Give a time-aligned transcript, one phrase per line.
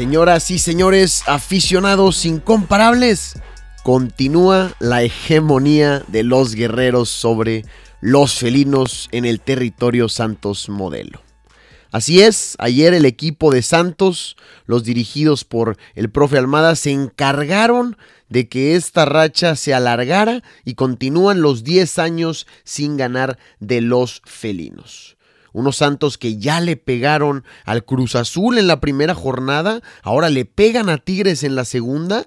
[0.00, 3.34] Señoras y señores, aficionados incomparables,
[3.82, 7.66] continúa la hegemonía de los guerreros sobre
[8.00, 11.20] los felinos en el territorio Santos modelo.
[11.92, 17.98] Así es, ayer el equipo de Santos, los dirigidos por el profe Almada, se encargaron
[18.30, 24.22] de que esta racha se alargara y continúan los 10 años sin ganar de los
[24.24, 25.18] felinos.
[25.52, 30.44] Unos Santos que ya le pegaron al Cruz Azul en la primera jornada, ahora le
[30.44, 32.26] pegan a Tigres en la segunda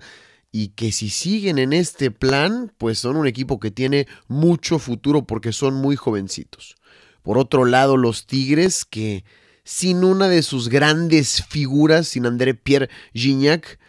[0.52, 5.26] y que si siguen en este plan, pues son un equipo que tiene mucho futuro
[5.26, 6.76] porque son muy jovencitos.
[7.24, 9.24] Por otro lado, los Tigres que
[9.64, 13.80] sin una de sus grandes figuras, sin André Pierre Gignac,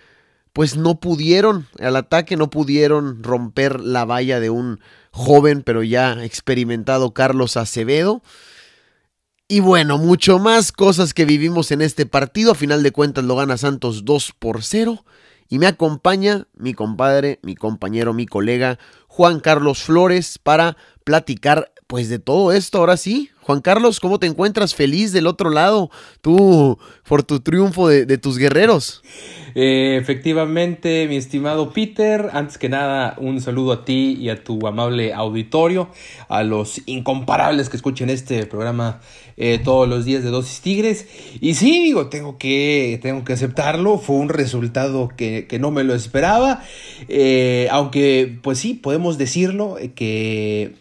[0.54, 6.24] pues no pudieron, al ataque no pudieron romper la valla de un joven pero ya
[6.24, 8.22] experimentado Carlos Acevedo.
[9.46, 12.52] Y bueno, mucho más cosas que vivimos en este partido.
[12.52, 15.04] A final de cuentas lo gana Santos 2 por 0.
[15.50, 22.08] Y me acompaña mi compadre, mi compañero, mi colega Juan Carlos Flores para platicar pues
[22.08, 22.78] de todo esto.
[22.78, 25.90] Ahora sí, Juan Carlos, ¿cómo te encuentras feliz del otro lado?
[26.22, 29.02] Tú, por tu triunfo de, tus guerreros.
[29.54, 34.66] Eh, efectivamente, mi estimado Peter, antes que nada, un saludo a ti y a tu
[34.66, 35.90] amable auditorio,
[36.28, 39.00] a los incomparables que escuchen este programa
[39.36, 41.06] eh, todos los días de Dosis Tigres.
[41.40, 43.98] Y sí, digo, tengo que, tengo que aceptarlo.
[43.98, 46.62] Fue un resultado que, no me lo esperaba.
[47.08, 50.74] Eh, aunque, pues sí, podemos decirlo, eh, que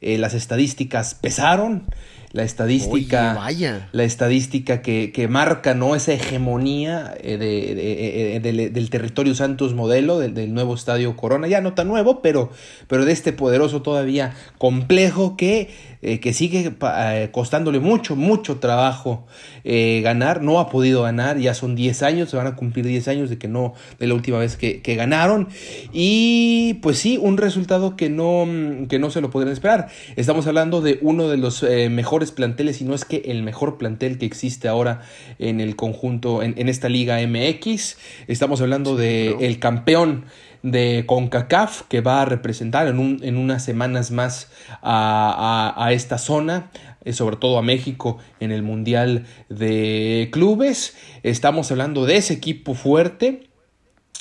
[0.00, 1.84] las estadísticas pesaron
[2.32, 3.88] la estadística, vaya.
[3.92, 5.94] la estadística que, que, marca ¿no?
[5.94, 12.20] esa hegemonía de, del territorio Santos modelo, del, nuevo estadio Corona, ya no tan nuevo,
[12.20, 12.50] pero,
[12.86, 15.70] pero de este poderoso todavía complejo que
[16.00, 19.26] eh, que sigue eh, costándole mucho, mucho trabajo
[19.64, 23.08] eh, ganar, no ha podido ganar, ya son 10 años, se van a cumplir 10
[23.08, 25.48] años de que no, de la última vez que, ganaron,
[25.92, 28.46] y pues sí, un resultado que no,
[28.88, 29.88] que no se lo podrían esperar.
[30.16, 34.18] Estamos hablando de uno de los mejores planteles, y no es que el mejor plantel
[34.18, 35.02] que existe ahora
[35.38, 37.96] en el conjunto, en, en esta liga MX,
[38.28, 40.24] estamos hablando de el campeón
[40.62, 44.50] de CONCACAF que va a representar en, un, en unas semanas más
[44.82, 46.70] a, esta zona,
[47.04, 50.96] eh, sobre todo a México en el Mundial de Clubes.
[51.22, 53.48] Estamos hablando de ese equipo fuerte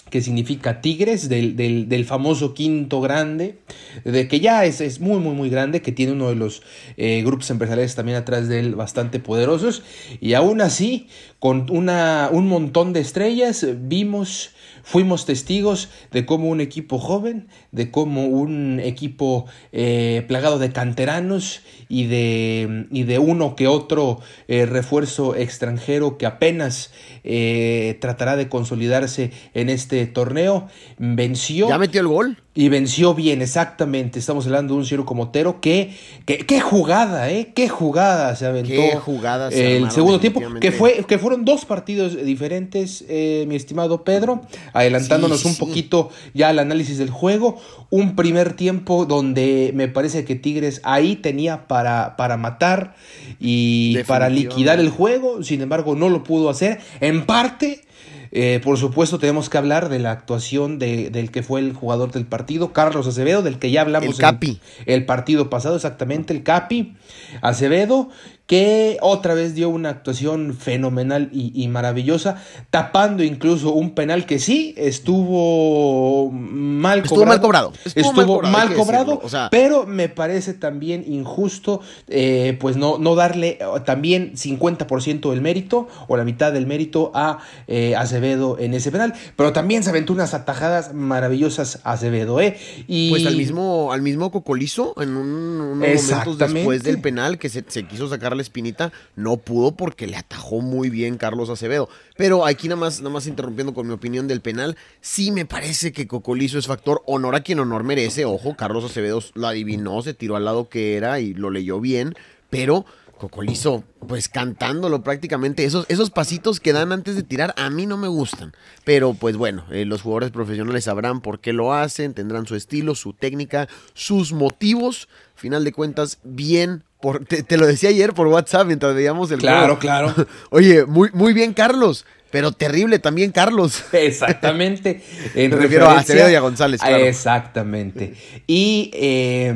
[0.09, 3.59] que significa Tigres, del, famoso quinto grande,
[4.05, 6.63] de que ya es, es, muy, muy, muy grande, que tiene uno de los
[6.95, 9.83] eh, grupos empresariales también atrás de él bastante poderosos,
[10.21, 11.07] y aún así,
[11.39, 14.51] con una, un montón de estrellas, vimos
[14.87, 21.59] Fuimos testigos de cómo un equipo joven, de cómo un equipo eh, plagado de canteranos
[21.89, 26.91] y de, y de uno que otro eh, refuerzo extranjero que apenas
[27.25, 31.67] eh, tratará de consolidarse en este torneo, venció.
[31.67, 32.37] ¿Ya metió el gol?
[32.55, 34.17] Y venció bien, exactamente.
[34.17, 35.93] Estamos hablando de un Ciro Comotero que,
[36.25, 37.51] que qué jugada, ¿eh?
[37.53, 38.69] Qué jugada se aventó.
[38.69, 44.03] Qué jugada El segundo tiempo, que, fue, que fueron dos partidos diferentes, eh, mi estimado
[44.03, 44.41] Pedro.
[44.77, 47.59] Adelantándonos un poquito ya al análisis del juego.
[47.89, 52.95] Un primer tiempo donde me parece que Tigres ahí tenía para, para matar
[53.39, 55.43] y para liquidar el juego.
[55.43, 56.79] Sin embargo, no lo pudo hacer.
[56.99, 57.87] En parte
[58.31, 62.11] eh, por supuesto, tenemos que hablar de la actuación de, del que fue el jugador
[62.11, 64.09] del partido, Carlos Acevedo, del que ya hablamos.
[64.09, 64.59] El Capi.
[64.85, 66.96] el partido pasado, exactamente, el Capi
[67.41, 68.09] Acevedo,
[68.47, 72.41] que otra vez dio una actuación fenomenal y, maravillosa,
[72.72, 77.29] tapando incluso un penal que sí estuvo mal estuvo cobrado.
[77.29, 77.73] Mal cobrado.
[77.84, 79.22] Estuvo, mal cobrado,
[79.52, 86.16] pero me parece también injusto, eh, pues no, no darle también 50% del mérito o
[86.16, 90.34] la mitad del mérito a Acevedo Acevedo en ese penal, pero también se aventó unas
[90.34, 92.58] atajadas maravillosas Acevedo, ¿eh?
[92.88, 93.09] Y...
[93.09, 97.66] Pues al mismo, al mismo Cocolizo, en un, unos momentos después del penal que se,
[97.67, 101.89] se, quiso sacar la espinita, no pudo porque le atajó muy bien Carlos Acevedo.
[102.16, 105.91] Pero aquí nada más, nada más interrumpiendo con mi opinión del penal, sí me parece
[105.91, 108.25] que Cocolizo es factor honor a quien honor merece.
[108.25, 112.16] Ojo, Carlos Acevedo lo adivinó, se tiró al lado que era y lo leyó bien,
[112.49, 112.85] pero
[113.17, 115.66] Cocolizo, pues cantándolo prácticamente.
[115.66, 118.53] Esos, esos pasitos que dan antes de tirar a mí no me gustan.
[118.84, 122.96] Pero pues bueno, eh, los jugadores profesionales sabrán por qué lo hacen, tendrán su estilo,
[122.96, 125.09] su técnica, sus motivos.
[125.35, 126.84] Final de cuentas, bien.
[127.02, 130.14] Por, te, lo decía ayer por WhatsApp mientras veíamos el Claro, claro.
[130.49, 132.05] Oye, muy, muy bien, Carlos.
[132.29, 133.84] Pero terrible también, Carlos.
[133.94, 135.02] Exactamente.
[135.34, 137.06] En Me refiero a Acevedo y a González, claro.
[137.06, 138.14] Exactamente.
[138.47, 139.53] Y eh,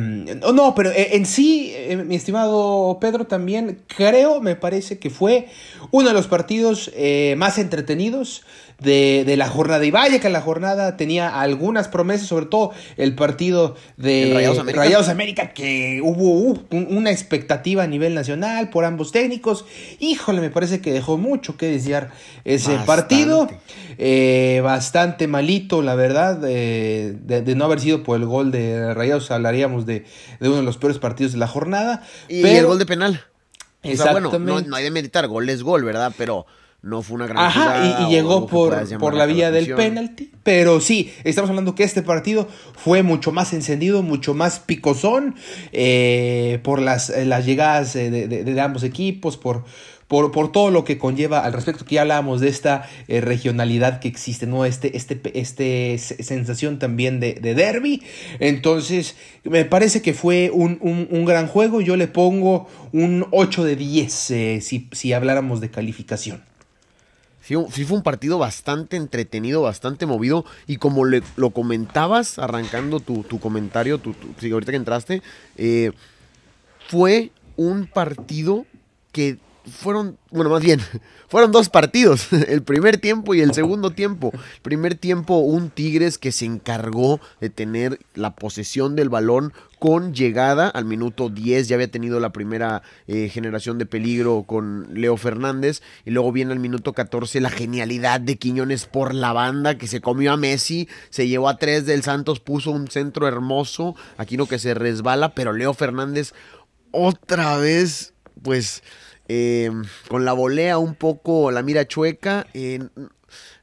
[0.54, 5.48] no, pero eh, en sí, eh, mi estimado Pedro, también creo, me parece que fue
[5.92, 6.92] uno de los partidos
[7.36, 8.44] más entretenidos
[8.82, 9.86] de, la jornada.
[9.86, 14.34] Y vaya que la jornada tenía algunas promesas, sobre todo el partido de
[14.74, 15.54] Rayados América.
[15.54, 16.32] que hubo
[16.72, 19.66] una expectativa a nivel nacional por ambos técnicos.
[20.00, 22.12] Híjole, me parece que dejó mucho que desear
[22.62, 23.50] ese partido.
[23.98, 29.86] Eh, bastante malito, la verdad, de, no haber sido por el gol de Rayados, hablaríamos
[29.86, 30.06] de,
[30.40, 32.04] uno de los peores partidos de la jornada.
[32.28, 33.26] Y el gol de penal.
[33.84, 36.14] O sea, bueno, no, no hay de meditar, gol es gol, ¿verdad?
[36.18, 36.46] Pero
[36.84, 40.32] no fue una gran Ajá, y, llegó por, por la vía del penalti.
[40.42, 45.36] Pero sí, estamos hablando que este partido fue mucho más encendido, mucho más picosón
[45.74, 49.64] eh, por las, eh, las llegadas de, de, ambos equipos, por,
[50.12, 54.02] por, por, todo lo que conlleva al respecto, que ya hablábamos de esta eh, regionalidad
[54.02, 54.66] que existe, ¿no?
[54.66, 58.04] Este, este, este sensación también de, de, derby.
[58.40, 59.16] Entonces,
[59.46, 61.80] me parece que fue un, un, gran juego.
[61.80, 66.44] Yo le pongo un 8 de 10 si, si habláramos de calificación.
[67.42, 70.44] Sí, fue un partido bastante entretenido, bastante movido.
[70.68, 74.14] Y como le, lo comentabas, arrancando tu, comentario, tu,
[74.52, 75.22] ahorita que entraste,
[75.56, 75.94] eh,
[76.90, 78.66] fue un partido
[79.14, 79.38] que
[79.70, 80.80] fueron, bueno, más bien,
[81.28, 84.32] fueron dos partidos, el primer tiempo y el segundo tiempo.
[84.62, 90.68] Primer tiempo, un Tigres que se encargó de tener la posesión del balón con llegada
[90.68, 95.82] al minuto 10, ya había tenido la primera eh, generación de peligro con Leo Fernández,
[96.06, 100.00] y luego viene al minuto 14 la genialidad de Quiñones por la banda que se
[100.00, 104.46] comió a Messi, se llevó a tres del Santos, puso un centro hermoso, aquí no
[104.46, 106.34] que se resbala, pero Leo Fernández
[106.92, 108.14] otra vez,
[108.44, 108.84] pues
[109.34, 112.48] Em, con la volea un poco, la mira chueca.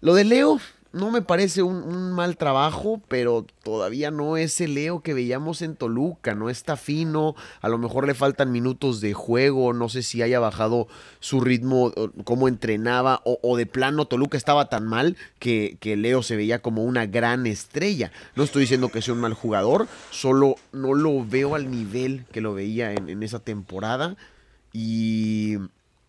[0.00, 0.58] lo de Leo
[0.92, 5.76] no me parece un, mal trabajo, pero todavía no es el Leo que veíamos en
[5.76, 10.22] Toluca, no está fino, a lo mejor le faltan minutos de juego, no sé si
[10.22, 10.88] haya bajado
[11.20, 11.92] su ritmo,
[12.24, 17.04] cómo entrenaba, o, de plano Toluca estaba tan mal que, Leo se veía como una
[17.04, 18.10] gran estrella.
[18.36, 22.40] No estoy diciendo que sea un mal jugador, solo no lo veo al nivel que
[22.40, 24.16] lo veía en esa temporada.
[24.72, 25.56] Y,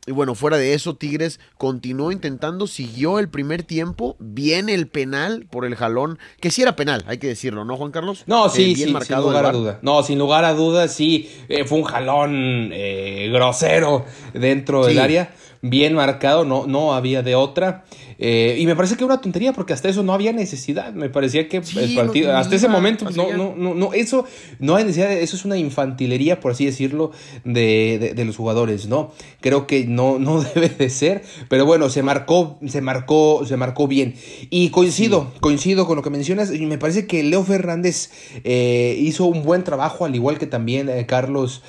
[0.08, 5.66] bueno, fuera de eso, Tigres continuó intentando, siguió el primer tiempo, viene el penal por
[5.66, 8.24] el jalón, que sí era penal, hay que decirlo, ¿no, Juan Carlos?
[8.26, 9.80] No, eh, sí, sin lugar a duda.
[9.82, 15.34] No, sin lugar a dudas, sí, eh, fue un jalón eh, grosero dentro del área,
[15.62, 17.86] bien marcado, no, no había de otra.
[18.22, 20.94] Eh, y me parece que era una tontería porque hasta eso no había necesidad.
[20.94, 24.26] Me parecía que el partido, hasta ese momento, no, no, no, no, eso
[24.60, 27.12] no hay necesidad, eso es una infantilería, por así decirlo,
[27.46, 29.14] de, de, los jugadores, ¿no?
[29.40, 33.88] Creo que no, no debe de ser, pero bueno, se marcó, se marcó, se marcó
[33.88, 34.16] bien.
[34.50, 38.12] Y coincido, coincido con lo que mencionas, y me parece que Leo Fernández
[38.44, 41.64] eh, hizo un buen trabajo, al igual que también eh, Carlos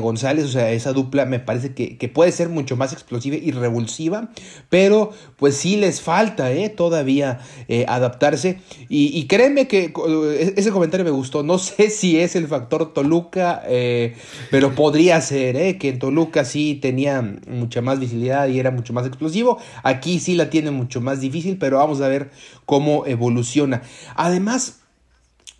[0.00, 3.50] González, o sea, esa dupla me parece que, que puede ser mucho más explosiva y
[3.50, 4.30] revulsiva,
[4.68, 8.60] pero pues sí les falta eh, todavía eh, adaptarse.
[8.88, 11.42] Y, créeme que e-, ese comentario me gustó.
[11.42, 14.14] No sé si es el factor Toluca, eh,
[14.50, 19.06] pero podría ser que en Toluca sí tenía mucha más visibilidad y era mucho más
[19.06, 19.58] explosivo.
[19.82, 22.30] Aquí sí la tiene mucho más difícil, pero vamos a ver
[22.64, 23.82] cómo evoluciona.
[24.14, 24.80] Además,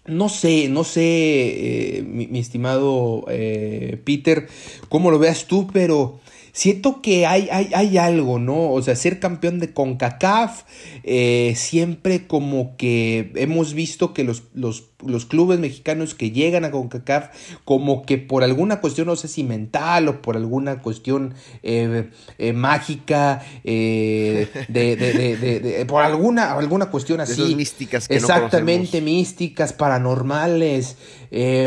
[0.07, 4.47] no sé, no sé, mi, mi, estimado Peter,
[4.89, 6.21] cómo lo veas tú, pero
[6.57, 8.73] siento que hay, hay, hay, algo, ¿no?
[8.73, 10.63] O sea, ser campeón de CONCACAF,
[11.05, 16.71] eh, siempre como que hemos visto que los, los los clubes mexicanos que llegan a
[16.71, 17.29] CONCACAF
[17.65, 22.53] como que por alguna cuestión, no sé si mental o por alguna cuestión eh, eh,
[22.55, 27.55] mágica, eh, de, de, de, por alguna, alguna cuestión así.
[27.55, 30.97] místicas que Exactamente, místicas, paranormales,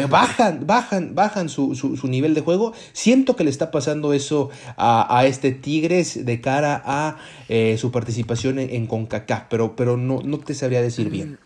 [0.09, 2.73] bajan, bajan, bajan su, su, nivel de juego.
[2.93, 7.17] Siento que le está pasando eso a, a este Tigres de cara a
[7.77, 11.37] su participación en, en CONCACAF, pero, pero no, no te sabría decir bien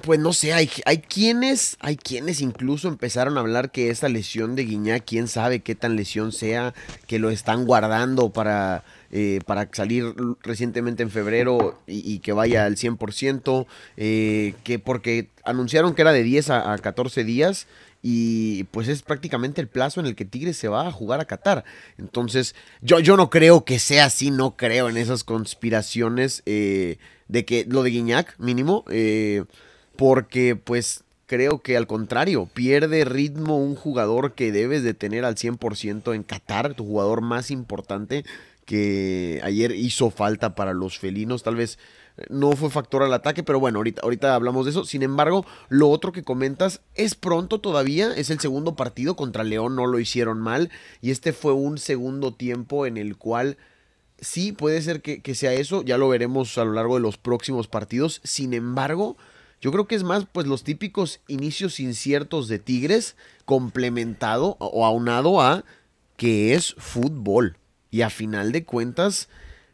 [0.00, 4.56] pues no sé, hay, hay quienes, hay quienes incluso empezaron a hablar que esa lesión
[4.56, 6.72] de Guiñac, quién sabe qué tan lesión sea,
[7.06, 12.76] que lo están guardando para, eh, para salir recientemente en febrero y, que vaya al
[12.76, 13.66] 100%,
[13.98, 17.66] eh, que porque anunciaron que era de 10 a, 14 días
[18.00, 21.26] y pues es prácticamente el plazo en el que Tigres se va a jugar a
[21.26, 21.64] Qatar.
[21.98, 26.96] Entonces, yo, yo no creo que sea así, no creo en esas conspiraciones eh,
[27.28, 29.44] de que lo de Guiñac, mínimo, eh,
[29.96, 35.36] porque pues creo que al contrario, pierde ritmo un jugador que debes de tener al
[35.36, 38.24] 100% en Qatar, tu jugador más importante
[38.66, 41.78] que ayer hizo falta para los felinos, tal vez
[42.16, 44.84] eh, no fue factor al ataque, pero bueno, ahorita, ahorita hablamos de eso.
[44.84, 49.74] Sin embargo, lo otro que comentas es pronto todavía, es el segundo partido contra León,
[49.74, 50.70] no lo hicieron mal,
[51.00, 53.56] y este fue un segundo tiempo en el cual
[54.20, 57.16] sí puede ser que, que sea eso, ya lo veremos a lo largo de los
[57.16, 58.20] próximos partidos.
[58.22, 59.16] Sin embargo,
[59.62, 65.40] yo creo que es más, pues, los típicos inicios inciertos de Tigres, complementado o aunado
[65.40, 65.64] a
[66.16, 67.56] que es fútbol.
[67.90, 69.28] Y a final de cuentas,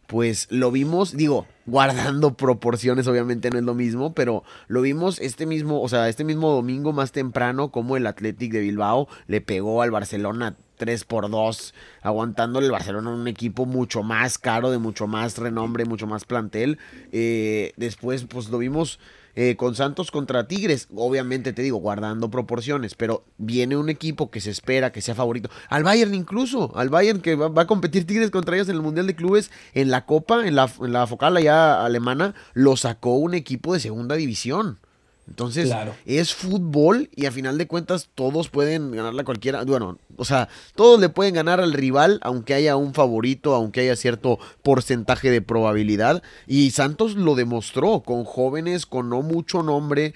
[0.06, 5.46] pues lo vimos, digo, guardando proporciones, obviamente no es lo mismo, pero lo vimos este
[5.46, 9.80] mismo, o sea, este mismo domingo más temprano, como el Athletic de Bilbao le pegó
[9.80, 15.06] al Barcelona 3 por 2, aguantándole el Barcelona un equipo mucho más caro, de mucho
[15.06, 16.78] más renombre, mucho más plantel.
[17.12, 18.98] Eh, después, pues lo vimos
[19.40, 24.40] eh, con Santos contra Tigres, obviamente te digo, guardando proporciones, pero viene un equipo que
[24.40, 25.48] se espera que sea favorito.
[25.68, 29.06] Al Bayern incluso, al Bayern que va, a competir Tigres contra ellos en el Mundial
[29.06, 33.34] de Clubes, en la Copa, en la, en la focal allá alemana, lo sacó un
[33.34, 34.80] equipo de segunda división.
[35.28, 35.70] Entonces,
[36.06, 39.62] es fútbol y a final de cuentas todos pueden ganarle a cualquiera.
[39.64, 43.94] Bueno, o sea, todos le pueden ganar al rival, aunque haya un favorito, aunque haya
[43.94, 46.22] cierto porcentaje de probabilidad.
[46.46, 50.14] Y Santos lo demostró con jóvenes, con no mucho nombre,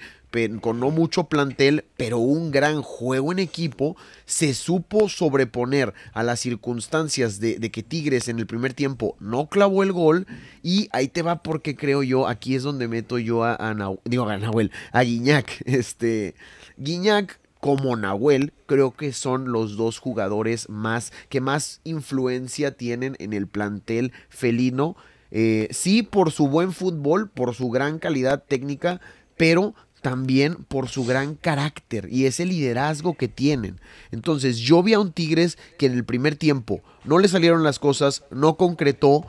[0.61, 6.39] con no mucho plantel, pero un gran juego en equipo, se supo sobreponer a las
[6.39, 10.25] circunstancias de, que Tigres en el primer tiempo no clavó el gol.
[10.63, 13.75] Y ahí te va porque creo yo, aquí es donde meto yo a,
[14.05, 15.61] digo a Nahuel, a Guiñac.
[15.73, 16.35] Este,
[16.77, 23.33] Guiñac como Nahuel, creo que son los dos jugadores más que más influencia tienen en
[23.33, 24.95] el plantel felino.
[25.31, 28.99] Eh, sí, por su buen fútbol, por su gran calidad técnica,
[29.37, 33.79] pero también por su gran carácter y ese liderazgo que tienen.
[34.11, 37.79] Entonces yo vi a un Tigres que en el primer tiempo no le salieron las
[37.79, 39.25] cosas, no concretó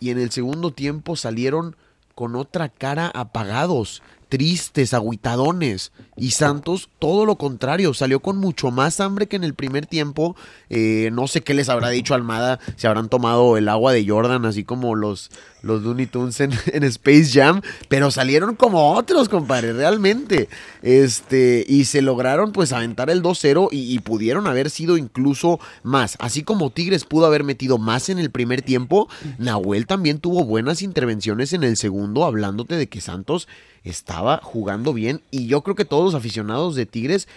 [0.00, 1.76] y en el segundo tiempo salieron
[2.14, 5.92] con otra cara apagados, tristes, aguitadones.
[6.16, 10.36] Y Santos, todo lo contrario, salió con mucho más hambre que en el primer tiempo.
[10.68, 14.44] Eh, no sé qué les habrá dicho Almada, se habrán tomado el agua de Jordan,
[14.44, 15.30] así como los,
[15.62, 16.52] los Looney Tunes en,
[16.84, 20.48] Space Jam, pero salieron como otros, compadre, realmente.
[20.82, 26.16] Este, y se lograron pues aventar el 2-0 y, y, pudieron haber sido incluso más.
[26.18, 29.08] Así como Tigres pudo haber metido más en el primer tiempo,
[29.38, 33.48] Nahuel también tuvo buenas intervenciones en el segundo, hablándote de que Santos
[33.84, 37.28] estaba jugando bien y yo creo que todos los aficionados de Tigres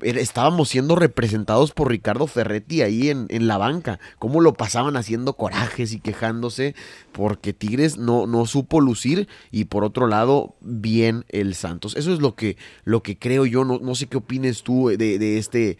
[0.00, 4.00] estábamos siendo representados por Ricardo Ferretti ahí en, en, la banca.
[4.18, 6.74] Cómo lo pasaban haciendo corajes y quejándose
[7.12, 11.96] porque Tigres no, no supo lucir y por otro lado, bien el Santos.
[11.96, 13.64] Eso es lo que, lo que creo yo.
[13.64, 15.78] No, no sé qué opines tú de, de, este,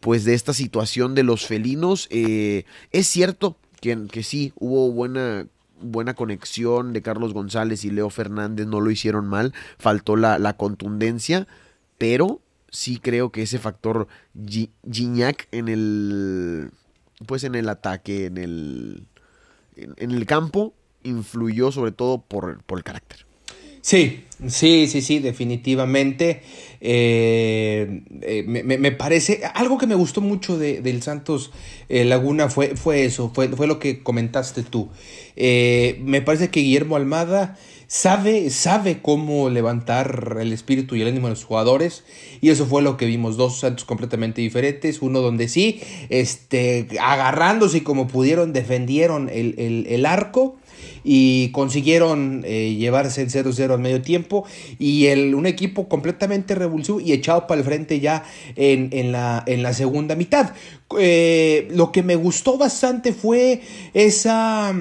[0.00, 2.08] pues de esta situación de los felinos.
[2.10, 5.46] Eh, es cierto que, que sí, hubo buena
[5.80, 10.56] buena conexión de Carlos González y Leo Fernández, no lo hicieron mal, faltó la, la
[10.56, 11.46] contundencia,
[11.98, 12.40] pero
[12.70, 14.08] sí creo que ese factor
[14.90, 16.70] Gignac en el
[17.26, 19.06] pues en el ataque, en el
[19.76, 23.25] en, el campo influyó sobre todo por, por el carácter.
[23.86, 26.42] Sí, sí, sí, sí, definitivamente.
[26.80, 31.52] Eh, eh, me, parece, algo que me gustó mucho de, del Santos
[31.88, 34.88] eh, Laguna fue, fue eso, fue, fue lo que comentaste tú.
[35.36, 41.34] me parece que Guillermo Almada sabe, sabe cómo levantar el espíritu y el ánimo de
[41.34, 42.02] los jugadores.
[42.40, 45.00] Y eso fue lo que vimos, dos Santos completamente diferentes.
[45.00, 50.56] Uno donde sí, este, agarrándose como pudieron, defendieron el, el, el arco
[51.04, 54.44] y consiguieron eh, llevarse el 0-0 al medio tiempo
[54.78, 58.24] y el, un equipo completamente revulsivo y echado para el frente ya
[58.56, 60.52] en, la, en la segunda mitad.
[60.98, 63.60] Eh, lo que me gustó bastante fue
[63.94, 64.74] esa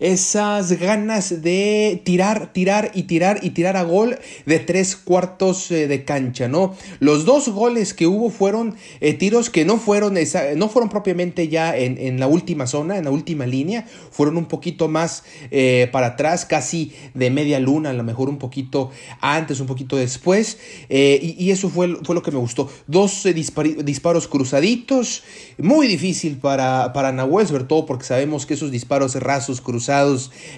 [0.00, 5.88] esas ganas de tirar, tirar y tirar y tirar a gol de tres cuartos eh,
[5.88, 6.76] de cancha, ¿no?
[7.00, 11.48] Los dos goles que hubo fueron eh, tiros que no fueron, esa, no fueron propiamente
[11.48, 16.08] ya en, la última zona, en la última línea, fueron un poquito más eh, para
[16.08, 18.90] atrás, casi de media luna, a lo mejor un poquito
[19.20, 22.70] antes, un poquito después, y, eso fue, fue lo que me gustó.
[22.86, 23.26] Dos
[23.84, 25.22] disparos cruzaditos,
[25.56, 29.87] muy difícil para, para Nahuel, sobre todo porque sabemos que esos disparos rasos cruzados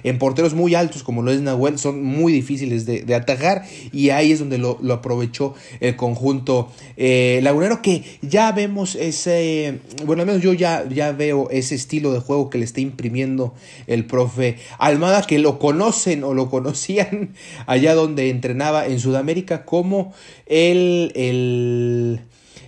[0.02, 4.32] en porteros muy altos como lo es Nahuel son muy difíciles de, atajar y ahí
[4.32, 10.42] es donde lo, aprovechó el conjunto eh, lagunero que ya vemos ese, bueno al menos
[10.42, 13.54] yo ya, ya veo ese estilo de juego que le está imprimiendo
[13.86, 17.34] el profe Almada que lo conocen o lo conocían
[17.66, 20.12] allá donde entrenaba en Sudamérica como
[20.46, 22.20] el, el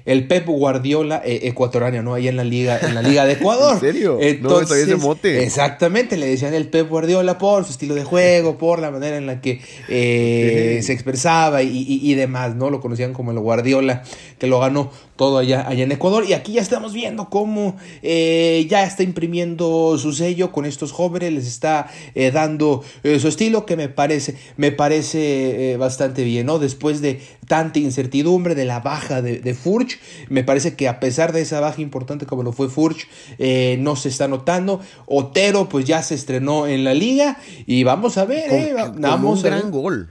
[0.05, 2.15] el Pep Guardiola eh, ecuatoriano, ¿no?
[2.15, 3.75] Ahí en la liga, en la liga de Ecuador.
[3.75, 4.19] ¿En serio?
[4.21, 5.43] Entonces, no, ese mote.
[5.43, 9.27] Exactamente, le decían el Pep Guardiola por su estilo de juego, por la manera en
[9.27, 12.71] la que eh, se expresaba y, demás, ¿no?
[12.71, 14.03] Lo conocían como el Guardiola,
[14.39, 16.25] que lo ganó todo allá, allá en Ecuador.
[16.29, 21.33] Y aquí ya estamos viendo cómo eh, ya está imprimiendo su sello con estos jóvenes,
[21.33, 21.89] les está
[22.33, 26.59] dando su estilo que me parece, me parece bastante bien, ¿no?
[26.59, 29.99] Después de tanta incertidumbre, de la baja de, de Furch,
[30.29, 33.09] me parece que a pesar de esa baja importante como lo fue Furch,
[33.39, 34.81] eh, no se está notando.
[35.07, 38.51] Otero pues ya se estrenó en la liga y vamos a ver.
[38.53, 40.11] eh, vamos un gran gol.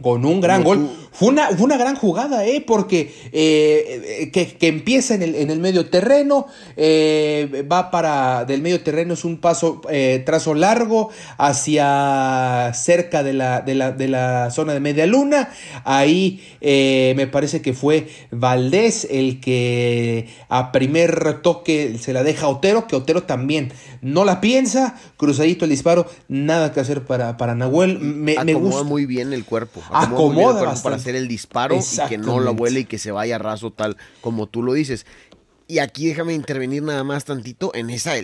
[0.00, 0.88] Con un gran gol.
[1.10, 2.62] Fue una, una, gran jugada, ¿eh?
[2.64, 8.80] Porque eh, que, empieza en el, en el, medio terreno, eh, va para del medio
[8.82, 14.52] terreno, es un paso, eh, trazo largo hacia cerca de la, de la, de la
[14.52, 15.50] zona de media luna.
[15.82, 22.50] Ahí me parece que fue Valdés el que a primer toque se la deja a
[22.50, 27.56] Otero, que Otero también no la piensa, cruzadito el disparo, nada que hacer para, para
[27.56, 27.98] Nahuel.
[27.98, 28.84] Me, me gusta.
[28.84, 32.84] muy bien el cuerpo acomoda, para hacer el disparo y que no lo vuele y
[32.84, 35.06] que se vaya raso tal como tú lo dices.
[35.66, 38.14] Y aquí déjame intervenir nada más tantito en esa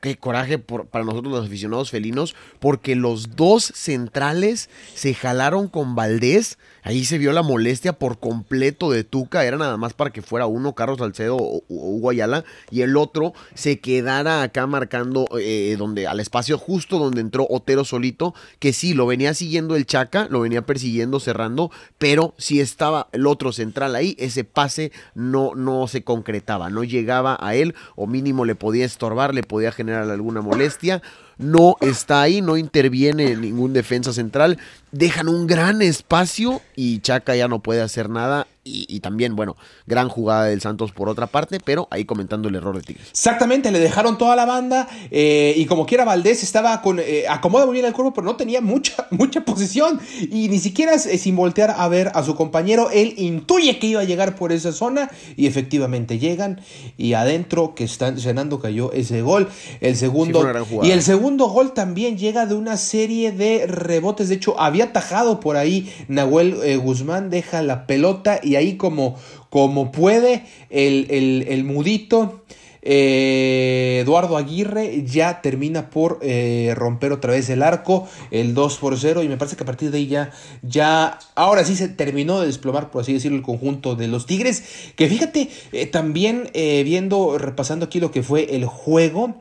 [0.00, 6.58] qué coraje para nosotros los aficionados felinos, porque los dos centrales se jalaron con Valdés
[6.82, 10.46] Ahí se vio la molestia por completo de Tuca, era nada más para que fuera
[10.46, 16.06] uno, Carlos Salcedo o, Hugo Ayala, y el otro se quedara acá marcando eh, donde,
[16.06, 20.40] al espacio justo donde entró Otero solito, que sí, lo venía siguiendo el Chaca, lo
[20.40, 26.02] venía persiguiendo, cerrando, pero si estaba el otro central ahí, ese pase no, no se
[26.02, 31.02] concretaba, no llegaba a él, o mínimo le podía estorbar, le podía generar alguna molestia
[31.40, 34.58] no está ahí, no interviene ningún defensa central,
[34.92, 40.10] dejan un gran espacio y Chaca ya no puede hacer nada y, también, bueno, gran
[40.10, 43.08] jugada del Santos por otra parte, pero ahí comentando el error de Tigres.
[43.10, 47.64] Exactamente, le dejaron toda la banda eh, y como quiera Valdés estaba con, eh, acomoda
[47.64, 51.36] muy bien el cuerpo, pero no tenía mucha, mucha posición y ni siquiera eh, sin
[51.36, 55.10] voltear a ver a su compañero, él intuye que iba a llegar por esa zona
[55.36, 56.60] y efectivamente llegan
[56.98, 59.48] y adentro que están cenando cayó ese gol,
[59.80, 60.46] el segundo
[60.82, 65.40] y el segundo gol también llega de una serie de rebotes, de hecho había tajado
[65.40, 69.16] por ahí Nahuel Guzmán, deja la pelota y ahí como,
[69.48, 72.42] como puede el, mudito.
[72.82, 78.98] Eh, Eduardo Aguirre ya termina por eh, romper otra vez el arco, el 2 por
[78.98, 80.30] 0, y me parece que a partir de ahí ya,
[80.62, 84.64] ya, ahora sí se terminó de desplomar, por así decirlo, el conjunto de los Tigres.
[84.96, 89.36] Que fíjate, eh, también viendo, repasando aquí lo que fue el juego,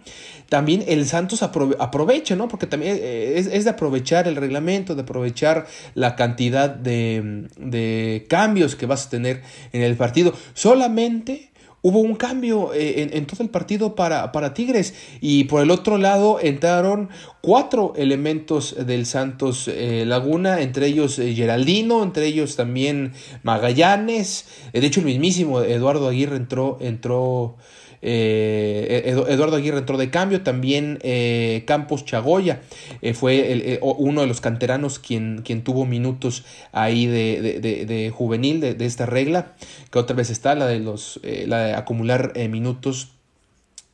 [0.50, 2.48] también el Santos aprovecha, ¿no?
[2.48, 8.88] Porque también eh, es, de aprovechar el reglamento, de aprovechar la cantidad de, cambios que
[8.88, 10.34] vas a tener en el partido.
[10.56, 15.72] Solamente hubo un cambio eh, en, todo el partido para, para, Tigres y por el
[15.72, 17.10] otro lado entraron
[17.42, 25.00] cuatro elementos del Santos eh, Laguna, entre ellos Geraldino, entre ellos también Magallanes, de hecho
[25.00, 27.56] el mismísimo Eduardo Aguirre entró, entró
[28.02, 32.62] eh, Eduardo Aguirre entró de cambio, también eh, Campos Chagoya
[33.02, 39.06] eh, fue uno de los canteranos quien, quien tuvo minutos ahí de, juvenil de, esta
[39.06, 39.56] regla,
[39.92, 43.10] que otra vez está la de los la de acumular minutos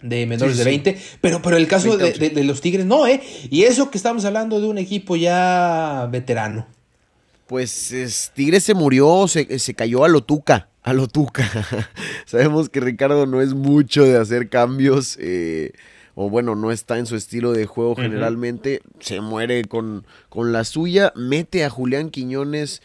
[0.02, 3.22] de menores de 20, pero, pero el caso de, los Tigres no, ¿eh?
[3.50, 6.68] Y eso que estamos hablando de un equipo ya veterano.
[7.48, 11.50] Pues Tigres se murió, se, se cayó a lo tuca a lo tuca.
[12.26, 15.18] Sabemos que Ricardo no es mucho de hacer cambios.
[15.20, 15.72] Eh,
[16.14, 20.64] o bueno, no está en su estilo de juego generalmente, se muere con, con la
[20.64, 22.82] suya, mete a Julián Quiñones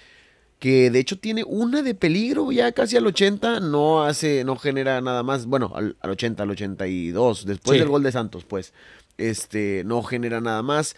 [0.59, 5.01] que de hecho tiene una de peligro ya casi al 80, no hace, no genera
[5.01, 8.75] nada más, bueno, al, 80, al 82, después del gol de Santos, pues,
[9.17, 10.97] este, no genera nada más.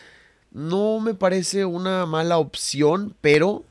[0.52, 3.64] No me parece una mala opción, pero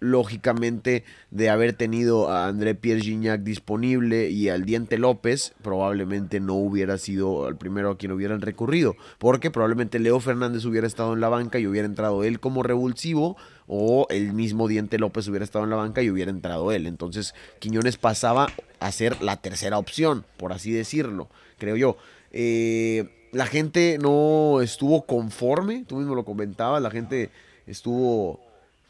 [0.00, 6.54] lógicamente de haber tenido a André Pierre Gignac disponible y al Diente López, probablemente no
[6.54, 11.20] hubiera sido el primero a quien hubieran recurrido, porque probablemente Leo Fernández hubiera estado en
[11.20, 15.64] la banca y hubiera entrado él como revulsivo, o el mismo Diente López hubiera estado
[15.64, 16.86] en la banca y hubiera entrado él.
[16.86, 18.48] Entonces Quiñones pasaba
[18.80, 21.96] a ser la tercera opción, por así decirlo, creo yo.
[22.30, 27.30] Eh, la gente no estuvo conforme, tú mismo lo comentabas, la gente
[27.66, 28.40] estuvo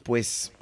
[0.03, 0.53] pues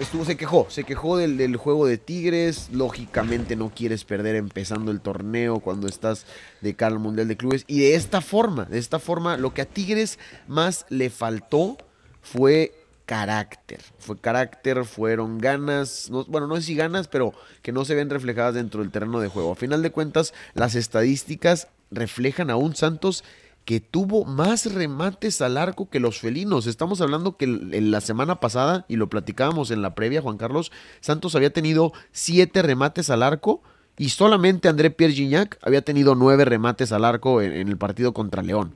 [0.00, 2.70] estuvo, se quejó, se quejó del, juego de Tigres.
[2.72, 6.26] Lógicamente no quieres perder empezando el torneo cuando estás
[6.60, 7.64] de cara al Mundial de Clubes.
[7.66, 11.78] Y de esta forma, de esta forma, lo que a Tigres más le faltó
[12.20, 12.74] fue
[13.06, 13.80] carácter.
[13.98, 17.32] Fue carácter, fueron ganas, bueno, no sé si ganas, pero
[17.62, 19.52] que no se ven reflejadas dentro del terreno de juego.
[19.52, 23.22] A final de cuentas, las estadísticas reflejan a un Santos
[23.64, 26.66] que tuvo más remates al arco que los felinos.
[26.66, 31.34] Estamos hablando que la semana pasada, y lo platicábamos en la previa, Juan Carlos, Santos
[31.36, 33.62] había tenido siete remates al arco
[33.96, 38.42] y solamente André Pierre Gignac había tenido nueve remates al arco en, el partido contra
[38.42, 38.74] León.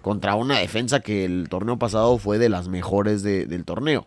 [0.00, 4.06] Contra una defensa que el torneo pasado fue de las mejores del torneo.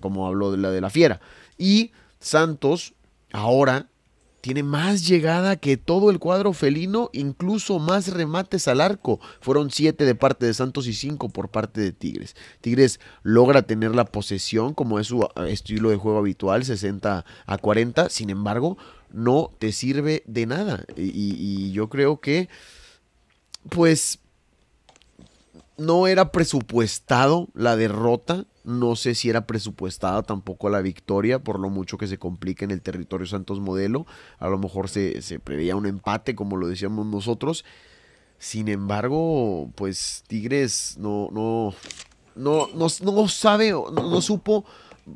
[0.00, 1.20] Como habló de la de la Fiera.
[1.58, 2.94] Y Santos
[3.32, 3.88] ahora
[4.44, 9.18] tiene más llegada que todo el cuadro felino, incluso más remates al arco.
[9.40, 12.36] Fueron siete de parte de Santos y cinco por parte de Tigres.
[12.60, 17.56] Tigres logra tener la posesión como es su eh, estilo de juego habitual, 60 a
[17.56, 18.10] 40.
[18.10, 18.76] Sin embargo,
[19.10, 20.84] no te sirve de nada.
[20.94, 22.50] y yo creo que,
[23.70, 24.18] pues,
[25.76, 31.68] no era presupuestado la derrota no sé si era presupuestada tampoco la victoria, por lo
[31.68, 34.06] mucho que se complica en el territorio Santos Modelo.
[34.38, 37.64] A lo mejor se, preveía un empate, como lo decíamos nosotros.
[38.38, 41.74] Sin embargo, pues Tigres no, no,
[42.34, 44.64] no, no, sabe, no, no supo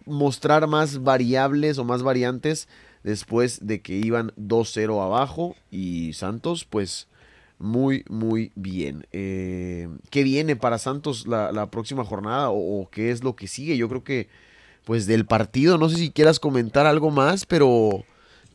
[0.05, 2.69] mostrar más variables o más variantes
[3.03, 7.09] después de que iban 2-0 abajo y Santos pues
[7.59, 9.07] muy, muy bien.
[9.13, 13.77] Eh, ¿Qué viene para Santos la, próxima jornada o, qué es lo que sigue?
[13.77, 14.29] Yo creo que,
[14.85, 18.05] pues del partido, no sé si quieras comentar algo más, pero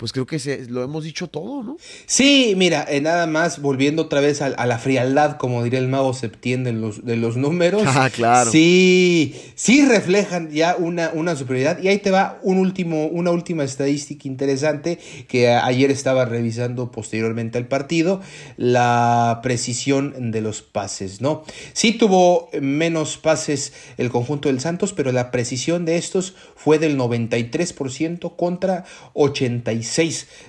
[0.04, 1.78] pues creo que se, lo hemos dicho todo, ¿no?
[2.08, 6.13] Sí, mira, eh, nada más volviendo otra vez a, la frialdad, como diría el mago
[6.13, 7.84] Septién los, de los números.
[7.94, 8.52] Ah, claro.
[8.52, 11.82] Sí, sí reflejan ya una, una superioridad.
[11.82, 17.58] Y ahí te va un último, una última estadística interesante que ayer estaba revisando posteriormente
[17.58, 18.20] al partido,
[18.58, 21.46] la precisión de los pases, ¿no?
[21.72, 26.98] Sí tuvo menos pases el conjunto del Santos, pero la precisión de estos fue del
[26.98, 29.92] 93% contra 86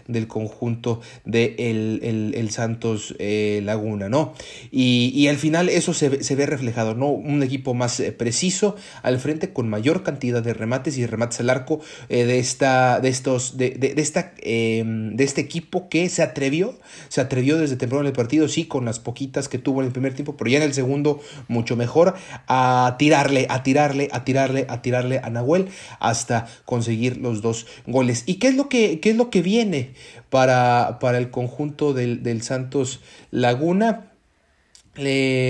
[0.06, 4.32] del conjunto de el, Santos eh, Laguna, ¿no?
[4.70, 7.08] Y, al final eso se, ve reflejado, ¿no?
[7.08, 11.50] Un equipo más eh, preciso al frente con mayor cantidad de remates y remates al
[11.50, 16.22] arco eh, de esta, de estos, de, de, esta, em, de este equipo que se
[16.22, 16.78] atrevió,
[17.08, 19.92] se atrevió desde temprano en el partido, sí, con las poquitas que tuvo en el
[19.92, 22.14] primer tiempo, pero ya en el segundo mucho mejor,
[22.46, 28.22] a tirarle, a tirarle, a tirarle, a tirarle a Nahuel hasta conseguir los dos goles.
[28.26, 29.92] ¿Y qué es lo que, qué es lo que viene
[30.30, 34.13] para, para el conjunto del, Santos Laguna.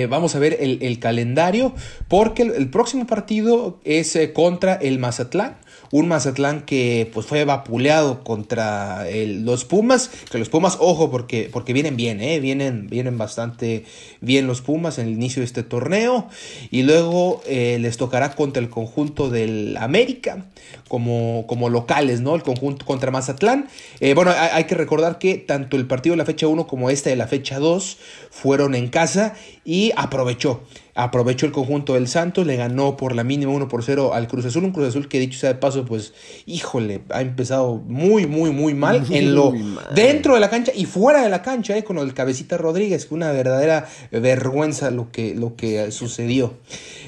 [0.09, 1.75] Vamos a ver el, calendario
[2.09, 5.57] porque el, próximo partido es eh, contra el Mazatlán
[5.95, 11.73] un Mazatlán que pues fue vapuleado contra los Pumas, que los Pumas, ojo, porque, porque
[11.73, 12.41] vienen bien, ¿eh?
[12.41, 13.85] vienen, vienen bastante
[14.21, 16.29] bien los Pumas en el inicio de este torneo,
[16.73, 20.47] y luego eh, les tocará contra el conjunto del América,
[20.89, 22.35] como, como locales, ¿no?
[22.35, 23.69] El conjunto contra Mazatlán.
[24.01, 26.91] Eh, bueno, hay, hay, que recordar que tanto el partido de la fecha 1 como
[26.91, 27.99] este de la fecha 2
[28.35, 33.53] fueron en casa y aprovechó aprovechó el conjunto del Santos, le ganó por la mínima
[33.53, 36.15] 1 por 0 al Cruz Azul, un Cruz Azul que dicho sea de paso, pues,
[36.47, 39.53] híjole, ha empezado muy, muy, muy mal en lo
[39.95, 43.15] dentro de la cancha y fuera de la cancha, eh, con el cabecita Rodríguez, que
[43.15, 46.55] una verdadera vergüenza lo que, lo que sucedió.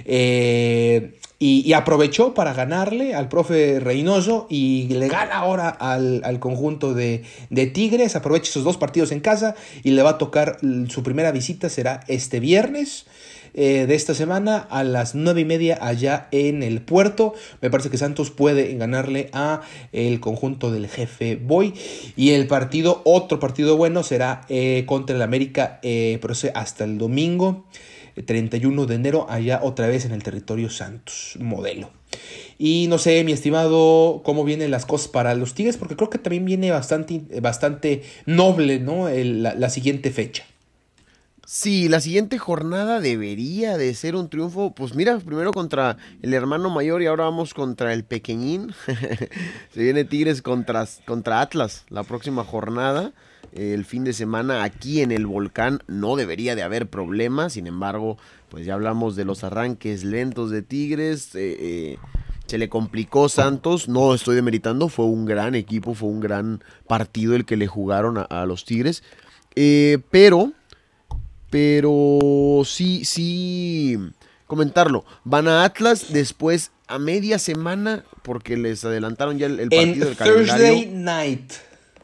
[0.05, 7.25] Eh, y, aprovechó para ganarle al profe Reynoso y le gana ahora al, conjunto de,
[7.51, 8.17] de, Tigres.
[8.17, 12.01] Aprovecha esos dos partidos en casa y le va a tocar su primera visita, será
[12.09, 13.05] este viernes
[13.57, 17.35] de esta semana a las nueve y media allá en el puerto.
[17.61, 21.75] Me parece que Santos puede ganarle a el conjunto del jefe Boy.
[22.17, 24.43] Y el partido, otro partido bueno, será
[24.87, 27.65] contra el América, pero hasta el domingo.
[28.25, 31.91] 31 de enero, allá otra vez en el territorio Santos, modelo.
[32.59, 36.19] Y no sé, mi estimado, cómo vienen las cosas para los Tigres, porque creo que
[36.19, 39.09] también viene bastante, bastante noble, ¿no?
[39.11, 40.45] la, siguiente fecha.
[41.47, 44.75] Sí, la siguiente jornada debería de ser un triunfo.
[44.75, 48.75] Pues mira, primero contra el hermano mayor y ahora vamos contra el pequeñín.
[49.73, 53.13] Se viene Tigres contra, contra Atlas la próxima jornada
[53.57, 58.19] el fin de semana aquí en el volcán no debería de haber problemas, sin embargo,
[58.49, 61.99] pues ya hablamos de los arranques lentos de Tigres, eh, eh,
[62.47, 67.35] se le complicó Santos, no estoy demeritando, fue un gran equipo, fue un gran partido
[67.35, 69.03] el que le jugaron a, los Tigres,
[69.55, 70.53] eh, pero,
[71.51, 73.99] pero sí, sí,
[74.47, 80.17] comentarlo, van a Atlas, después a media semana, porque les adelantaron ya el, partido del
[80.17, 80.47] calendario.
[80.47, 81.53] Thursday night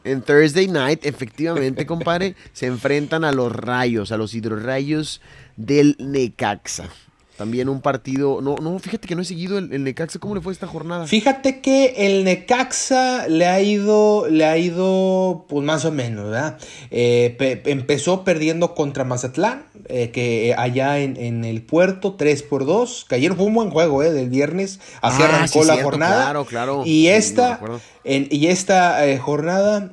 [0.03, 5.21] en Thursday Night, efectivamente, compadre, se enfrentan a los rayos, a los hidrorrayos
[5.55, 6.89] del Necaxa.
[7.37, 8.41] También un partido.
[8.41, 10.19] No, no, fíjate que no he seguido el, Necaxa.
[10.19, 11.07] ¿Cómo le fue esta jornada?
[11.07, 14.27] Fíjate que el Necaxa le ha ido.
[14.29, 15.45] Le ha ido.
[15.49, 16.59] Pues más o menos, ¿verdad?
[16.91, 19.65] Eh, empezó perdiendo contra Mazatlán.
[19.89, 23.05] Eh, que allá en, el puerto, 3 por 2.
[23.09, 24.11] Que ayer fue un buen juego, ¿eh?
[24.11, 24.79] Del viernes.
[25.01, 26.23] Así ah, arrancó la jornada.
[26.23, 26.83] Claro, claro.
[26.85, 27.59] Y esta.
[28.05, 29.91] Y esta eh, jornada,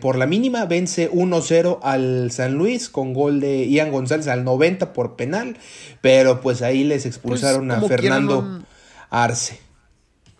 [0.00, 4.92] por la mínima, vence 1-0 al San Luis con gol de Ian González al 90
[4.92, 5.56] por penal.
[6.00, 8.62] Pero pues ahí les expulsaron pues, a Fernando
[9.10, 9.60] Arce.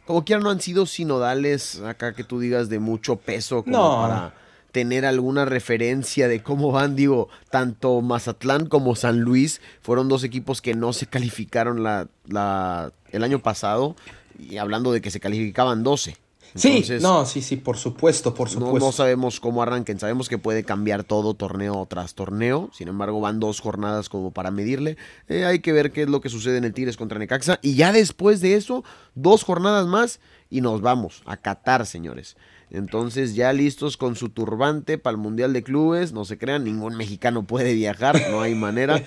[0.08, 4.32] Como quiera no han sido sinodales acá que tú digas de mucho peso como para
[4.72, 10.62] tener alguna referencia de cómo van, digo, tanto Mazatlán como San Luis fueron dos equipos
[10.62, 13.96] que no se calificaron la, la, el año pasado
[14.38, 16.16] y hablando de que se calificaban 12
[16.54, 18.78] sí, no, sí, sí, por supuesto, por supuesto.
[18.78, 23.40] No, sabemos cómo arranquen, sabemos que puede cambiar todo torneo tras torneo, sin embargo van
[23.40, 24.96] dos jornadas como para medirle.
[25.28, 27.74] Eh, hay que ver qué es lo que sucede en el Tigres contra Necaxa y
[27.74, 28.84] ya después de eso,
[29.14, 32.36] dos jornadas más y nos vamos a Qatar, señores.
[32.70, 36.96] Entonces ya listos con su turbante para el Mundial de Clubes, no se crean, ningún
[36.96, 39.02] mexicano puede viajar, no hay manera.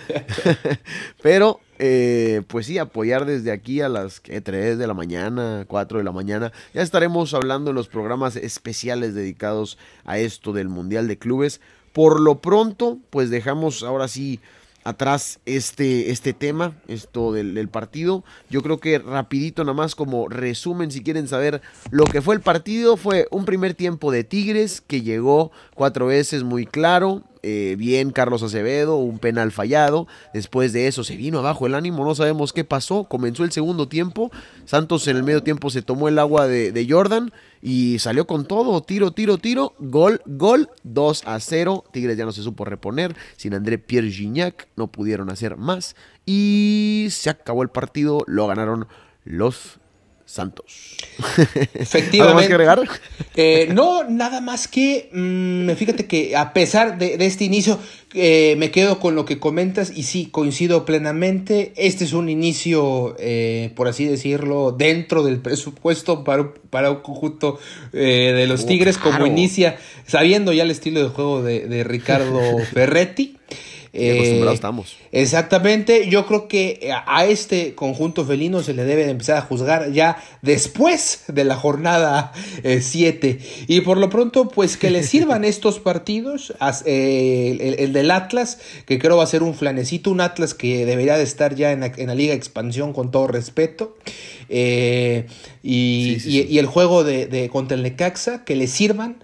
[1.21, 6.03] Pero eh, pues sí, apoyar desde aquí a las 3 de la mañana, 4 de
[6.03, 6.51] la mañana.
[6.73, 11.61] Ya estaremos hablando en los programas especiales dedicados a esto del Mundial de Clubes.
[11.93, 14.39] Por lo pronto, pues dejamos ahora sí
[14.83, 18.23] atrás este, este tema, esto del, partido.
[18.49, 22.41] Yo creo que rapidito nada más como resumen, si quieren saber lo que fue el
[22.41, 28.11] partido, fue un primer tiempo de Tigres que llegó cuatro veces muy claro, eh, bien
[28.11, 30.07] Carlos Acevedo, un penal fallado.
[30.33, 33.05] Después de eso se vino abajo el ánimo, no sabemos qué pasó.
[33.05, 34.31] Comenzó el segundo tiempo.
[34.65, 38.81] Santos en el medio tiempo se tomó el agua de, Jordan y salió con todo.
[38.81, 39.73] Tiro, tiro, tiro.
[39.79, 40.69] Gol, gol.
[40.83, 41.83] 2 a 0.
[41.91, 43.15] Tigres ya no se supo reponer.
[43.37, 45.95] Sin André Pierre Gignac no pudieron hacer más.
[46.25, 48.23] Y se acabó el partido.
[48.27, 48.87] Lo ganaron
[49.23, 49.80] los
[50.31, 50.97] Santos.
[51.73, 52.21] Efectivamente.
[52.21, 52.81] ¿Algo más que agregar?
[53.35, 57.77] Eh, no, nada más que, mm, fíjate que a pesar de, este inicio,
[58.13, 61.73] eh, me quedo con lo que comentas y sí, coincido plenamente.
[61.75, 67.59] Este es un inicio, eh, por así decirlo, dentro del presupuesto para, para un conjunto
[67.91, 72.39] de los oh, Tigres, como inicia, sabiendo ya el estilo de juego de, de Ricardo
[72.73, 73.37] Ferretti.
[73.93, 74.95] Eh, estamos.
[75.11, 80.23] Exactamente, yo creo que a este conjunto felino se le debe empezar a juzgar ya
[80.41, 82.31] después de la jornada
[82.63, 83.29] 7.
[83.29, 86.53] Eh, y por lo pronto, pues que le sirvan estos partidos,
[86.85, 91.17] eh, el, del Atlas, que creo va a ser un flanecito, un Atlas que debería
[91.17, 93.97] de estar ya en la, Liga Expansión con todo respeto.
[94.49, 95.25] y,
[96.57, 99.17] el juego de, de contra el Necaxa, que le sirvan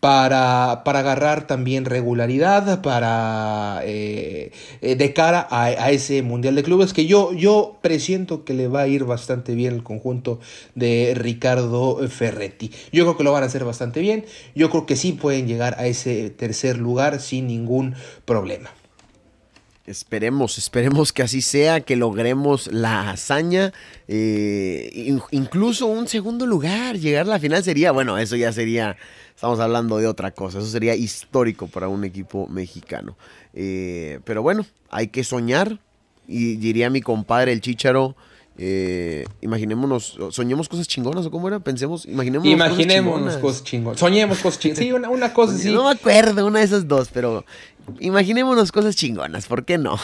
[0.00, 7.06] para, agarrar también regularidad, para eh, eh, de cara a, ese Mundial de Clubes que
[7.06, 10.40] yo, yo presiento que le va a ir bastante bien el conjunto
[10.74, 12.72] de Ricardo Ferretti.
[12.92, 15.76] Yo creo que lo van a hacer bastante bien, yo creo que sí pueden llegar
[15.78, 18.70] a ese tercer lugar sin ningún problema.
[19.90, 23.72] Esperemos, esperemos que así sea, que logremos la hazaña,
[24.08, 28.96] eh, incluso un segundo lugar, llegar a la final sería, bueno, eso ya sería
[29.40, 30.58] Estamos hablando de otra cosa.
[30.58, 33.16] Eso sería histórico para un equipo mexicano.
[33.54, 35.78] Eh, pero bueno, hay que soñar.
[36.28, 38.16] Y diría mi compadre el Chicharo.
[38.58, 43.98] Eh, imaginémonos, soñemos cosas chingonas o cómo era, pensemos, imaginémonos, imaginémonos cosas chingonas.
[43.98, 44.84] Soñemos cosas chingonas.
[44.84, 45.72] Sí, una, cosa así.
[45.72, 47.46] No me acuerdo, una de esas dos, pero
[47.98, 49.98] imaginémonos cosas chingonas, ¿por qué no?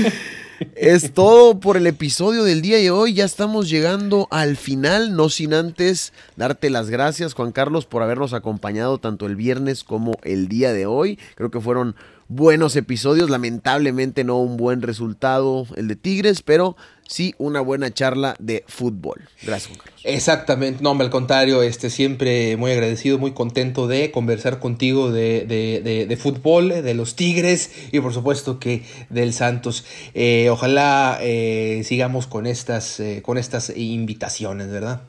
[0.76, 3.14] es todo por el episodio del día de hoy.
[3.14, 8.32] Ya estamos llegando al final, no sin antes darte las gracias, Juan Carlos, por habernos
[8.32, 11.18] acompañado tanto el viernes como el día de hoy.
[11.34, 11.96] Creo que fueron
[12.28, 13.30] buenos episodios.
[13.30, 19.28] Lamentablemente no un buen resultado el de Tigres, pero sí una buena charla de fútbol.
[19.42, 20.00] Gracias, Carlos.
[20.04, 26.06] Exactamente, no, al contrario, este, siempre muy agradecido, muy contento de conversar contigo de, de,
[26.06, 29.84] de, fútbol, de los Tigres y por supuesto que del Santos.
[30.14, 35.02] Eh, ojalá eh, sigamos con estas, eh, con estas invitaciones, ¿verdad?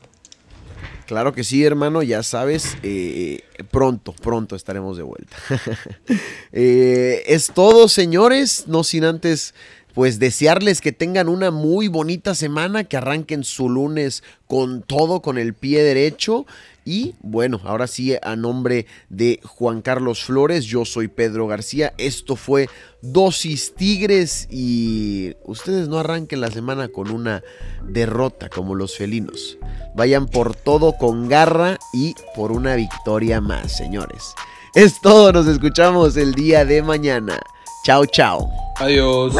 [1.06, 5.36] Claro que sí, hermano, ya sabes, eh, pronto, pronto estaremos de vuelta.
[6.56, 9.54] Eh, es todo, señores, no sin antes
[9.94, 15.38] pues desearles que tengan una muy bonita semana, que arranquen su lunes con todo, con
[15.38, 16.46] el pie derecho.
[16.84, 21.94] Y bueno, ahora sí, a nombre de Juan Carlos Flores, yo soy Pedro García.
[21.96, 22.68] Esto fue
[23.00, 27.42] Dosis Tigres y ustedes no arranquen la semana con una
[27.88, 29.56] derrota como los felinos.
[29.94, 34.34] Vayan por todo con garra y por una victoria más, señores.
[34.74, 37.40] Es todo, nos escuchamos el día de mañana.
[37.84, 38.48] Chao, chao.
[38.80, 39.34] Adiós.